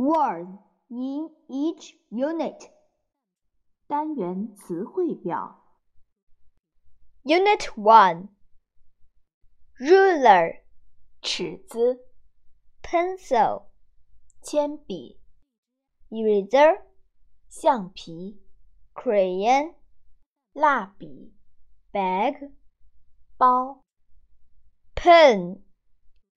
[0.00, 0.58] Words
[0.88, 2.70] in each unit.
[3.86, 5.62] 单元词汇表。
[7.24, 8.28] Unit 1
[9.78, 10.62] Ruler,
[11.22, 12.06] 尺子、
[12.82, 13.66] pencil,
[14.42, 15.20] 铅笔、
[16.10, 16.82] eraser,
[17.48, 18.40] 橡皮、
[18.94, 19.74] crayon,
[20.52, 21.34] 蜡笔、
[21.92, 22.52] bag,
[23.36, 23.82] 包、
[24.94, 25.62] pen,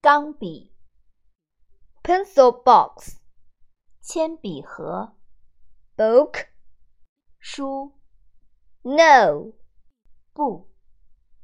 [0.01, 0.73] 钢笔、
[2.03, 3.19] pencil box,
[4.03, 5.15] 铅笔盒、
[5.95, 6.47] book,
[7.37, 7.93] 书、
[8.81, 9.53] no,
[10.33, 10.67] 布、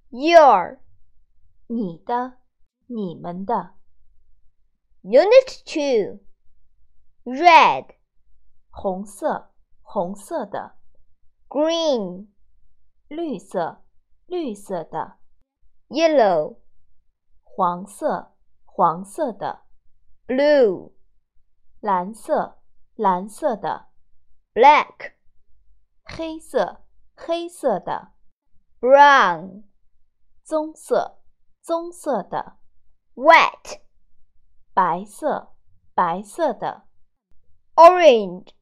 [0.09, 0.79] your.
[1.67, 2.37] 你的、
[2.87, 3.73] 你们的、
[5.03, 6.19] Unit 2
[7.23, 7.95] Red,
[8.69, 10.75] 红色、红色的、
[11.49, 12.27] green,
[13.07, 13.83] 绿色、
[14.27, 15.17] 绿色的、
[15.87, 16.59] yellow,
[17.43, 19.63] 黄色、黄色的、
[20.27, 20.91] blue,
[21.80, 22.62] 蓝色、
[22.94, 23.88] 蓝色的、
[24.52, 25.14] black,
[26.04, 28.12] 黑色、黑色的、
[28.78, 29.64] brown,
[30.44, 31.22] 棕色、
[31.62, 32.58] 棕色的、
[33.14, 33.80] ；white，
[34.74, 35.56] 白色、
[35.94, 36.86] 白色的、
[37.74, 38.52] orange.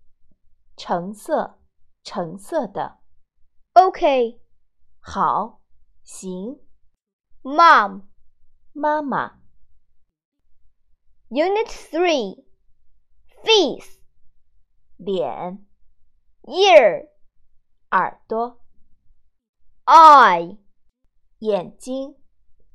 [0.76, 1.58] 橙色、
[2.04, 3.00] 橙色的。
[3.74, 4.38] Okay,
[5.00, 5.60] 好，
[6.04, 6.60] 行
[7.42, 8.02] ，mom.
[8.72, 9.40] 妈妈。
[11.30, 12.44] Unit 3
[13.43, 13.99] Face,
[14.97, 15.65] 脸、
[16.43, 17.09] ear,
[17.89, 18.59] 耳朵、
[19.85, 20.57] eye,
[21.39, 22.15] 眼睛、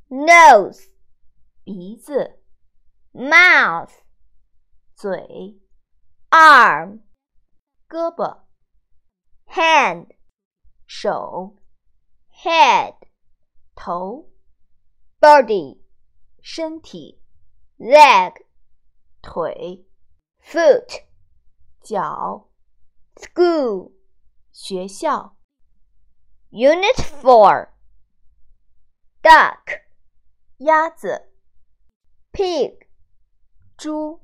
[0.08, 0.90] nose,
[1.64, 2.40] 鼻子、
[3.12, 3.92] mouth,
[4.94, 5.60] 嘴、
[6.30, 7.00] arm,
[7.88, 8.42] 胳膊、
[9.46, 10.08] hand,
[10.86, 11.56] 手、
[12.30, 12.94] head,
[13.74, 14.30] 头、
[15.20, 15.80] body,
[16.42, 17.20] 身体、
[17.78, 18.34] leg,
[19.22, 19.86] 腿、
[20.42, 21.04] foot,
[21.82, 22.48] 脚、
[23.16, 23.98] school.
[24.60, 25.36] 学校、
[26.50, 27.68] Unit 4
[29.22, 29.82] Duck,
[30.56, 31.30] 鸭子、
[32.32, 32.88] pig,
[33.76, 34.20] 猪、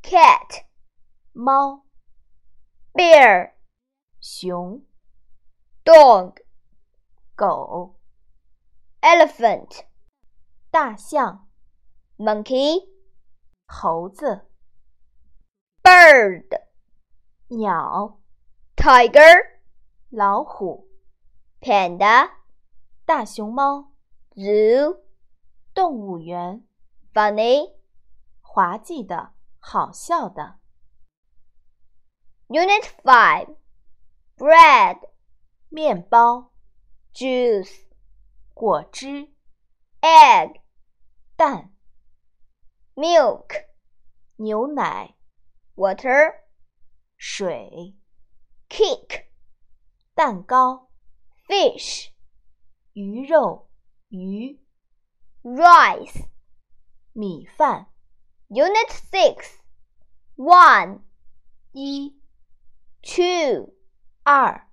[0.00, 0.64] cat,
[1.32, 1.86] 猫、
[2.94, 3.54] bear,
[4.20, 4.86] 熊、
[5.84, 6.36] dog,
[7.34, 7.98] 狗、
[9.00, 9.84] elephant,
[10.70, 11.48] 大象、
[12.16, 12.88] monkey,
[13.66, 14.45] 猴子、
[16.17, 16.49] Bird,
[17.49, 18.17] 鸟、
[18.75, 19.35] tiger,
[20.09, 20.87] 老虎、
[21.61, 22.31] panda,
[23.05, 23.91] 大熊猫、
[24.35, 25.03] zoo,
[25.75, 26.65] 动物园、
[27.13, 27.75] funny.
[28.41, 30.57] 滑稽的、好笑的、
[32.47, 33.55] Unit 5
[34.37, 34.97] bread,
[35.69, 36.51] 面包、
[37.13, 37.83] juice,
[38.55, 39.29] 果汁、
[40.01, 40.61] egg,
[41.35, 41.71] 蛋、
[42.95, 43.67] milk,
[44.37, 45.16] 牛奶、
[45.76, 46.44] water,
[47.16, 47.96] 水、
[48.68, 49.26] cake,
[50.14, 50.88] 蛋糕、
[51.46, 52.10] fish,
[52.94, 53.68] 鱼肉、
[54.08, 54.60] 鱼、
[55.42, 56.32] rice.
[57.14, 57.88] 米饭、
[58.48, 59.60] Unit 6
[60.36, 61.02] 1,
[61.72, 62.18] 一、
[63.02, 63.70] 2,
[64.22, 64.66] 二、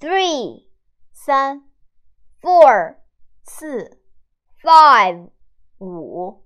[0.00, 0.68] 3,
[1.12, 1.70] 三、
[2.42, 2.96] 4,
[3.44, 4.02] 四、
[4.64, 5.30] 5,
[5.78, 6.44] 五、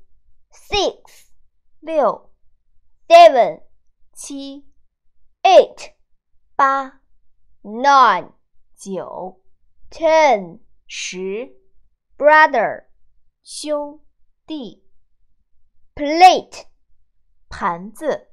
[0.51, 1.31] 6,
[1.81, 2.31] 六、
[3.09, 3.63] 7,
[4.19, 4.65] 七、
[5.43, 5.95] 8,
[6.57, 7.01] 八、
[7.63, 8.33] 9,
[8.77, 9.43] 九、
[9.91, 11.55] 10, 十、
[12.17, 12.87] brother,
[13.43, 14.01] 兄
[14.47, 14.85] 弟、
[15.95, 16.67] plate,
[17.49, 18.28] 盘子、